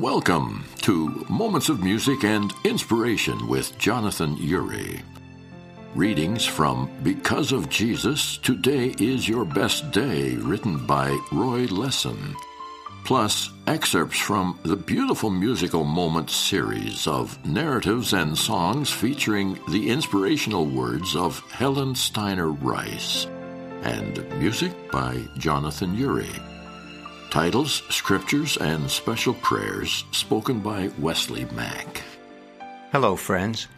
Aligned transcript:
Welcome 0.00 0.64
to 0.80 1.26
Moments 1.28 1.68
of 1.68 1.82
Music 1.82 2.24
and 2.24 2.54
Inspiration 2.64 3.46
with 3.46 3.76
Jonathan 3.76 4.34
Uri. 4.38 5.02
Readings 5.94 6.46
from 6.46 6.90
Because 7.02 7.52
of 7.52 7.68
Jesus, 7.68 8.38
Today 8.38 8.94
is 8.98 9.28
Your 9.28 9.44
Best 9.44 9.90
Day, 9.90 10.36
written 10.36 10.86
by 10.86 11.10
Roy 11.30 11.66
Lessin. 11.66 12.34
Plus, 13.04 13.50
excerpts 13.66 14.18
from 14.18 14.58
the 14.62 14.74
Beautiful 14.74 15.28
Musical 15.28 15.84
Moments 15.84 16.34
series 16.34 17.06
of 17.06 17.36
narratives 17.44 18.14
and 18.14 18.38
songs 18.38 18.88
featuring 18.90 19.60
the 19.68 19.90
inspirational 19.90 20.64
words 20.64 21.14
of 21.14 21.40
Helen 21.50 21.94
Steiner 21.94 22.52
Rice, 22.52 23.26
and 23.82 24.26
music 24.38 24.72
by 24.90 25.20
Jonathan 25.36 25.94
Uri. 25.94 26.30
Titles, 27.30 27.84
scriptures, 27.90 28.56
and 28.56 28.90
special 28.90 29.34
prayers 29.34 30.04
spoken 30.10 30.58
by 30.58 30.90
Wesley 30.98 31.44
Mack. 31.52 32.02
Hello, 32.90 33.14
friends. 33.14 33.68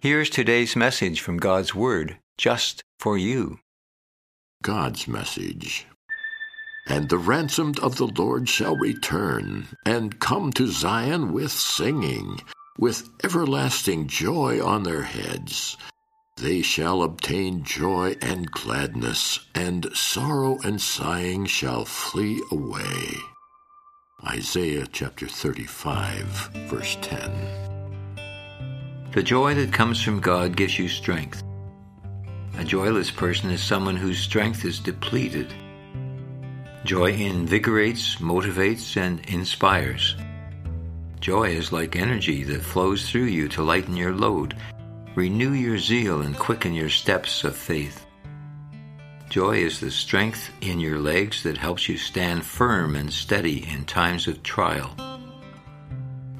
Here's 0.00 0.30
today's 0.30 0.74
message 0.74 1.20
from 1.20 1.36
God's 1.36 1.74
Word, 1.74 2.16
just 2.38 2.82
for 2.98 3.18
you. 3.18 3.58
God's 4.62 5.06
message. 5.06 5.86
And 6.88 7.10
the 7.10 7.18
ransomed 7.18 7.78
of 7.80 7.96
the 7.96 8.06
Lord 8.06 8.48
shall 8.48 8.76
return, 8.76 9.68
and 9.84 10.18
come 10.18 10.50
to 10.54 10.66
Zion 10.66 11.34
with 11.34 11.52
singing, 11.52 12.40
with 12.78 13.06
everlasting 13.22 14.06
joy 14.06 14.64
on 14.64 14.84
their 14.84 15.02
heads. 15.02 15.76
They 16.40 16.62
shall 16.62 17.02
obtain 17.02 17.64
joy 17.64 18.14
and 18.22 18.48
gladness, 18.48 19.40
and 19.56 19.90
sorrow 19.92 20.60
and 20.62 20.80
sighing 20.80 21.46
shall 21.46 21.84
flee 21.84 22.40
away. 22.52 23.10
Isaiah 24.24 24.86
chapter 24.92 25.26
35, 25.26 26.22
verse 26.70 26.96
10. 27.00 27.32
The 29.10 29.22
joy 29.24 29.54
that 29.54 29.72
comes 29.72 30.00
from 30.00 30.20
God 30.20 30.54
gives 30.54 30.78
you 30.78 30.86
strength. 30.86 31.42
A 32.56 32.62
joyless 32.62 33.10
person 33.10 33.50
is 33.50 33.60
someone 33.60 33.96
whose 33.96 34.20
strength 34.20 34.64
is 34.64 34.78
depleted. 34.78 35.52
Joy 36.84 37.14
invigorates, 37.14 38.16
motivates, 38.20 38.96
and 38.96 39.18
inspires. 39.26 40.14
Joy 41.18 41.50
is 41.50 41.72
like 41.72 41.96
energy 41.96 42.44
that 42.44 42.62
flows 42.62 43.10
through 43.10 43.24
you 43.24 43.48
to 43.48 43.64
lighten 43.64 43.96
your 43.96 44.14
load 44.14 44.54
Renew 45.18 45.52
your 45.52 45.78
zeal 45.78 46.20
and 46.20 46.38
quicken 46.38 46.74
your 46.74 46.90
steps 46.90 47.42
of 47.42 47.56
faith. 47.56 48.06
Joy 49.28 49.56
is 49.56 49.80
the 49.80 49.90
strength 49.90 50.52
in 50.60 50.78
your 50.78 51.00
legs 51.00 51.42
that 51.42 51.58
helps 51.58 51.88
you 51.88 51.98
stand 51.98 52.44
firm 52.44 52.94
and 52.94 53.12
steady 53.12 53.68
in 53.68 53.84
times 53.84 54.28
of 54.28 54.44
trial. 54.44 54.94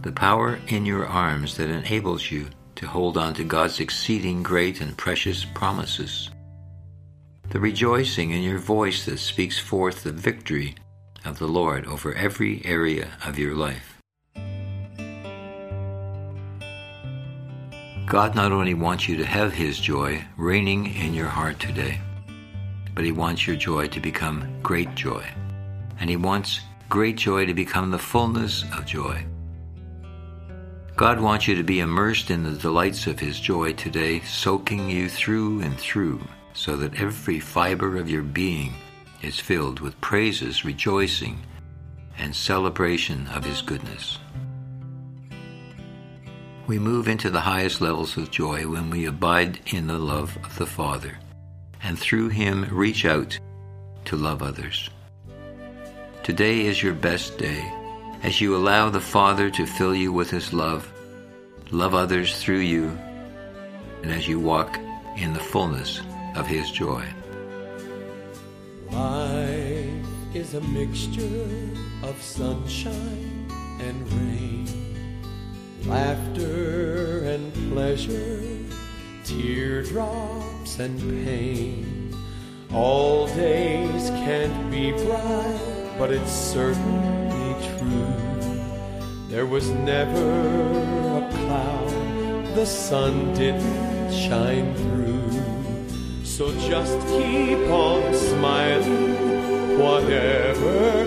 The 0.03 0.12
power 0.12 0.61
in 0.69 0.87
your 0.87 1.05
arms 1.05 1.57
that 1.57 1.69
enables 1.69 2.31
you 2.31 2.51
to 2.77 2.87
hold 2.87 3.19
on 3.19 3.35
to 3.35 3.43
God's 3.43 3.81
exceeding 3.81 4.45
great 4.45 4.81
and 4.81 4.97
precious 4.97 5.45
promises. 5.45 6.31
The 7.51 7.59
rejoicing 7.59 8.31
in 8.31 8.45
your 8.45 8.59
voice 8.61 9.07
that 9.07 9.19
speaks 9.19 9.59
forth 9.59 10.05
the 10.05 10.13
victory 10.13 10.77
of 11.25 11.41
the 11.41 11.48
Lord 11.48 11.85
over 11.87 12.15
every 12.15 12.65
area 12.65 13.09
of 13.27 13.41
your 13.41 13.57
life. 13.57 13.98
God 18.09 18.34
not 18.34 18.53
only 18.53 18.73
wants 18.73 19.06
you 19.06 19.19
to 19.19 19.27
have 19.27 19.53
His 19.53 19.78
joy 19.78 20.25
reigning 20.39 20.95
in 20.95 21.12
your 21.12 21.27
heart 21.27 21.61
today, 21.61 22.01
but 22.95 23.05
He 23.05 23.12
wants 23.12 23.47
your 23.47 23.55
joy 23.55 23.87
to 23.89 24.01
become 24.01 24.48
great 24.62 24.95
joy. 24.95 25.23
And 26.01 26.09
He 26.09 26.17
wants 26.17 26.62
great 26.89 27.17
joy 27.17 27.45
to 27.45 27.53
become 27.53 27.91
the 27.91 27.98
fullness 27.98 28.64
of 28.73 28.86
joy. 28.86 29.27
God 30.97 31.20
wants 31.20 31.47
you 31.47 31.55
to 31.56 31.62
be 31.62 31.81
immersed 31.81 32.31
in 32.31 32.45
the 32.45 32.59
delights 32.59 33.06
of 33.06 33.20
His 33.20 33.39
joy 33.39 33.75
today, 33.75 34.20
soaking 34.20 34.89
you 34.89 35.11
through 35.11 35.61
and 35.61 35.79
through, 35.79 36.23
so 36.55 36.79
that 36.79 36.98
every 36.98 37.40
fiber 37.40 37.98
of 37.98 38.08
your 38.08 38.23
being 38.23 38.73
is 39.20 39.39
filled 39.39 39.80
with 39.80 40.01
praises, 40.01 40.64
rejoicing, 40.64 41.40
and 42.17 42.35
celebration 42.35 43.27
of 43.29 43.45
His 43.45 43.61
goodness. 43.61 44.19
We 46.68 46.79
move 46.79 47.08
into 47.08 47.30
the 47.30 47.40
highest 47.40 47.80
levels 47.80 48.18
of 48.18 48.30
joy 48.30 48.68
when 48.68 48.90
we 48.90 49.06
abide 49.06 49.58
in 49.73 49.86
the 49.86 49.96
love 49.96 50.36
of 50.45 50.58
the 50.58 50.67
Father, 50.67 51.17
and 51.83 51.98
through 51.98 52.29
Him 52.29 52.68
reach 52.70 53.06
out 53.06 53.39
to 54.05 54.17
love 54.17 54.42
others. 54.42 54.90
Today 56.23 56.67
is 56.67 56.83
your 56.83 56.92
best 56.92 57.39
day 57.39 57.73
as 58.23 58.42
you 58.42 58.55
allow 58.55 58.90
the 58.90 59.01
Father 59.01 59.48
to 59.48 59.64
fill 59.64 59.95
you 59.95 60.12
with 60.12 60.28
His 60.28 60.52
love, 60.52 60.92
love 61.70 61.95
others 61.95 62.39
through 62.39 62.58
you, 62.58 62.89
and 64.02 64.12
as 64.12 64.28
you 64.28 64.39
walk 64.39 64.78
in 65.17 65.33
the 65.33 65.40
fullness 65.40 66.02
of 66.36 66.46
His 66.46 66.70
joy. 66.70 67.02
Life 68.92 70.34
is 70.34 70.52
a 70.52 70.61
mixture 70.61 71.48
of 72.02 72.20
sunshine 72.20 73.51
and 73.80 74.12
rain 74.12 74.88
laughter 75.89 77.25
and 77.25 77.53
pleasure, 77.73 78.43
teardrops 79.25 80.79
and 80.79 81.01
pain. 81.25 82.15
All 82.73 83.27
days 83.29 84.11
can't 84.11 84.71
be 84.71 84.93
bright, 84.93 85.95
but 85.99 86.13
it's 86.13 86.31
certainly 86.31 87.55
true. 87.79 89.29
There 89.29 89.47
was 89.47 89.71
never 89.71 90.31
a 91.17 91.31
cloud 91.33 92.55
the 92.55 92.67
sun 92.67 93.33
didn't 93.35 94.13
shine 94.13 94.75
through. 94.75 96.25
So 96.25 96.53
just 96.69 96.99
keep 97.09 97.59
on 97.70 98.13
smiling, 98.13 99.79
whatever 99.79 100.98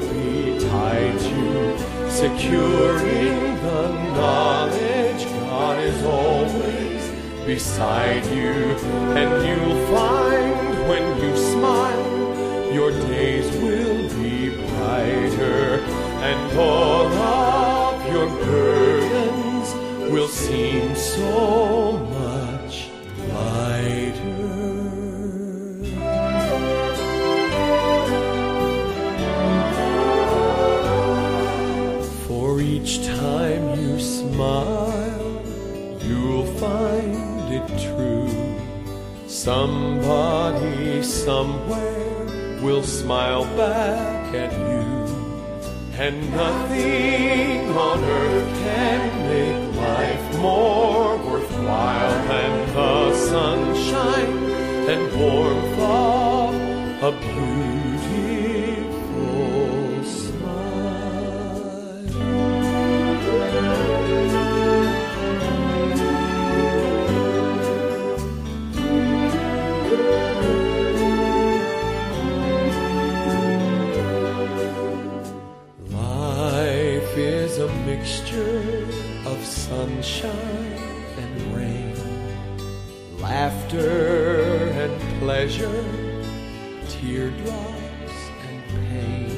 securing 2.22 3.40
the 3.64 3.88
knowledge 4.14 5.24
God 5.26 5.80
is 5.80 6.04
always 6.04 7.02
beside 7.48 8.24
you, 8.28 8.78
and 9.18 9.30
you'll 9.48 9.88
find 9.88 10.88
when 10.88 11.04
you 11.20 11.36
smile, 11.36 12.72
your 12.72 12.92
days 12.92 13.50
will 13.64 14.08
be 14.22 14.50
brighter, 14.50 15.80
and 16.30 16.60
all 16.60 17.08
of 17.08 18.14
your 18.14 18.30
burdens 18.46 18.81
each 32.62 33.06
time 33.06 33.80
you 33.80 34.00
smile, 34.00 35.42
you'll 36.02 36.46
find 36.58 37.54
it 37.54 37.68
true. 37.88 38.30
Somebody 39.28 41.02
somewhere 41.02 42.62
will 42.62 42.84
smile 42.84 43.46
back 43.58 44.34
at 44.36 44.54
you. 44.54 44.92
And 45.98 46.32
nothing 46.32 47.70
on 47.78 48.04
earth 48.04 48.54
can 48.64 49.02
make 49.30 49.76
life 49.76 50.40
more 50.40 51.18
worthwhile 51.18 52.28
than 52.28 52.74
the 52.74 53.16
sunshine 53.16 54.38
and 54.90 55.20
warmth 55.20 55.80
of 55.80 56.54
a 57.04 57.12
beautiful 57.20 57.51
laughter 83.42 84.70
and 84.84 84.94
pleasure, 85.20 85.84
teardrops 86.90 88.18
and 88.48 88.60
pain. 88.70 89.32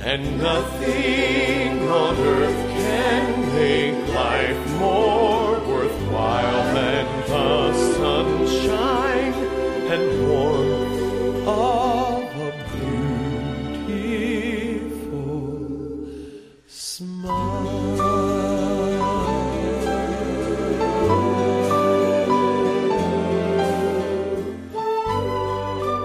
And 0.00 0.22
nothing 0.38 1.88
on 2.02 2.14
earth 2.34 2.62
can 2.82 3.26
make 3.54 3.98
life 4.08 4.62
more 4.80 5.52
worthwhile 5.60 6.62
than 6.74 7.06
the 7.28 7.54
sunshine 7.98 9.34
and 9.94 10.04
warmth 10.28 11.46
of 11.46 12.24
a 12.48 12.52
beautiful 13.86 14.24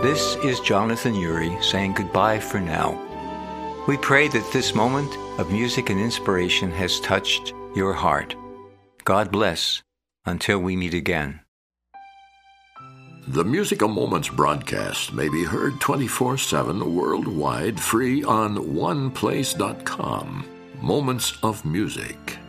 This 0.10 0.38
is 0.38 0.60
Jonathan 0.62 1.14
Uri 1.14 1.56
saying 1.62 1.94
goodbye 1.94 2.40
for 2.40 2.60
now. 2.60 2.98
We 3.88 3.96
pray 3.96 4.28
that 4.30 4.52
this 4.52 4.74
moment 4.74 5.16
of 5.38 5.52
music 5.52 5.92
and 5.92 6.00
inspiration 6.00 6.72
has 6.72 7.00
touched 7.02 7.54
your 7.76 7.94
heart. 7.94 8.36
God 9.06 9.32
bless 9.32 9.84
until 10.26 10.58
we 10.58 10.76
meet 10.76 10.96
again. 10.96 11.42
The 13.28 13.46
Musical 13.46 13.88
Moments 13.88 14.30
broadcast 14.30 15.14
may 15.14 15.30
be 15.30 15.44
heard 15.44 15.80
24 15.80 16.40
7 16.40 16.96
worldwide 16.96 17.80
free 17.80 18.24
on 18.24 18.58
oneplace.com. 18.58 20.50
Moments 20.82 21.38
of 21.44 21.64
Music. 21.64 22.40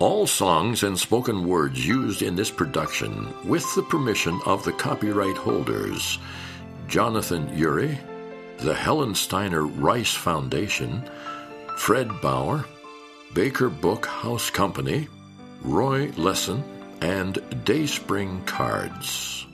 All 0.00 0.26
songs 0.26 0.82
and 0.82 0.98
spoken 0.98 1.46
words 1.46 1.86
used 1.86 2.22
in 2.22 2.36
this 2.36 2.50
production, 2.50 3.32
with 3.48 3.74
the 3.74 3.82
permission 3.82 4.38
of 4.44 4.64
the 4.64 4.72
copyright 4.72 5.36
holders, 5.36 6.18
Jonathan 6.88 7.56
Uri, 7.56 7.98
the 8.58 8.74
Helen 8.74 9.14
Steiner 9.14 9.66
Rice 9.66 10.14
Foundation, 10.14 11.08
Fred 11.76 12.10
Bauer, 12.20 12.66
Baker 13.32 13.68
Book 13.68 14.06
House 14.06 14.50
Company, 14.50 15.08
Roy 15.62 16.08
Lessin, 16.16 16.62
and 17.00 17.64
Dayspring 17.64 18.42
Cards. 18.44 19.46